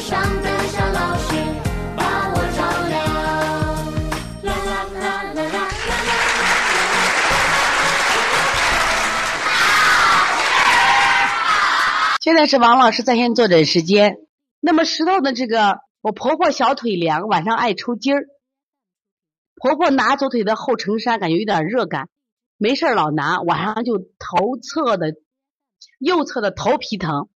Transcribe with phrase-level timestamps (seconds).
[0.00, 1.36] 上的小老师
[1.94, 2.98] 把我照亮。
[4.42, 5.60] 啦啦啦啦啦啦
[12.14, 12.18] 啦！
[12.22, 14.16] 现在是王老师在线坐诊时间。
[14.60, 18.24] 那么石头的这个，我婆婆小腿凉，晚上爱抽筋儿。
[19.56, 22.08] 婆婆拿左腿的后衬衫，感觉有点热感，
[22.56, 25.12] 没事老拿，晚上就头侧的
[25.98, 27.28] 右侧的头皮疼。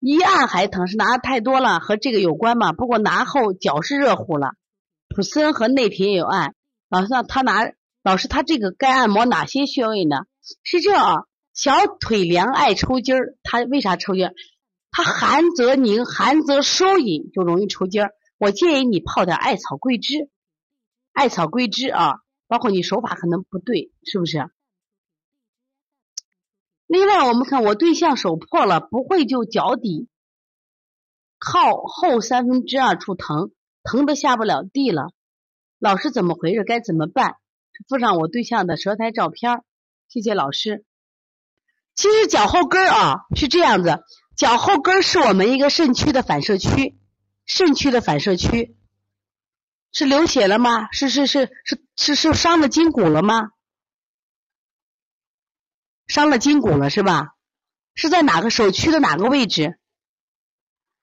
[0.00, 2.72] 一按还疼，是拿的太多了，和这个有关吗？
[2.72, 4.52] 不过拿后脚是热乎了，
[5.08, 6.54] 普森和内平也有按。
[6.88, 7.72] 老师，他拿
[8.02, 10.26] 老师他这个该按摩哪些穴位呢？
[10.62, 11.26] 是这样。
[11.54, 14.30] 小腿凉爱抽筋儿，他为啥抽筋？
[14.90, 18.12] 他寒则凝，寒则收引，就容易抽筋儿。
[18.38, 20.28] 我建议你泡点艾草桂枝，
[21.12, 22.16] 艾草桂枝啊，
[22.46, 24.50] 包括你手法可能不对，是不是？
[26.86, 30.08] 另外，我们看我对象手破了，不会就脚底
[31.38, 33.50] 靠后三分之二处疼，
[33.82, 35.10] 疼的下不了地了。
[35.78, 36.64] 老师怎么回事？
[36.64, 37.36] 该怎么办？
[37.88, 39.62] 附上我对象的舌苔照片，
[40.08, 40.84] 谢谢老师。
[41.94, 44.04] 其实脚后跟啊是这样子，
[44.36, 46.96] 脚后跟是我们一个肾区的反射区，
[47.44, 48.76] 肾区的反射区
[49.92, 50.90] 是流血了吗？
[50.92, 53.50] 是是是是是是伤了筋骨了吗？
[56.16, 57.34] 伤了筋骨了是吧？
[57.94, 59.76] 是在哪个手区的哪个位置？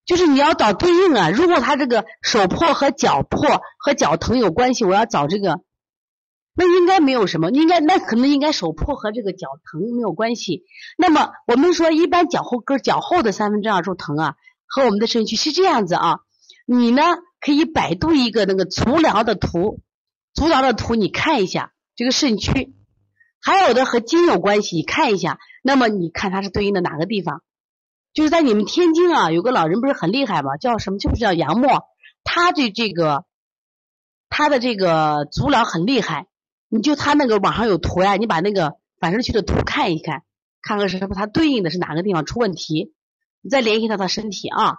[0.06, 1.30] 就是你要找对应啊。
[1.30, 5.62] 如果他这个手破和脚破和脚疼有关系，我要找这个。
[6.56, 10.64] 那应该没有什么，应该那可能应该手破和这个脚疼没有关系。
[10.98, 16.22] 那么我们说，一般脚后跟脚后的三分之二处疼啊，和我们的肾区是这样子啊。
[16.66, 17.04] 你呢
[17.40, 19.80] 可以百度一个那个足疗的图，
[20.34, 22.74] 足疗的图你看一下这个肾区，
[23.44, 25.38] 还有的和筋有关系，你看一下。
[25.62, 27.42] 那么你看它是对应的哪个地方？
[28.14, 30.56] 就是在你们天津啊，有个老人不是很厉害吗？
[30.58, 30.98] 叫什么？
[30.98, 31.84] 就是叫杨默，
[32.24, 33.26] 他的这个
[34.30, 36.28] 他的这个足疗很厉害。
[36.70, 40.24] 你就他那个网上有图呀，你把那个反射区的图看一看，
[40.62, 42.94] 看看是什么，它对应的是哪个地方出问题，
[43.42, 44.78] 你再联系到他身体啊。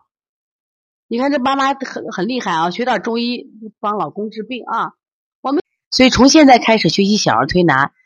[1.06, 3.46] 你看这妈妈很很厉害啊，学点中医
[3.78, 4.92] 帮老公治病啊。
[5.42, 7.92] 我们所以从现在开始学习小儿推拿，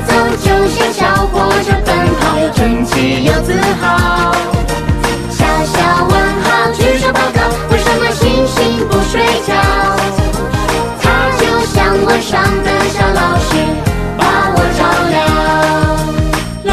[0.00, 1.88] 走就像小火车奔
[2.18, 4.32] 跑，又整齐又自豪。
[5.30, 5.76] 小小
[6.08, 7.38] 问号举手报告，
[7.70, 9.12] 为什么星星不睡
[9.46, 9.50] 觉？
[11.00, 11.04] 它
[11.38, 12.30] 就像晚上
[12.62, 13.50] 的小老师
[14.16, 14.20] 把
[14.54, 14.80] 我照
[15.10, 15.14] 料。
[16.64, 16.70] 啦。